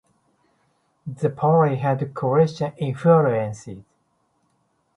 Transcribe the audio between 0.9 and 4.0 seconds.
The party had Christian influences.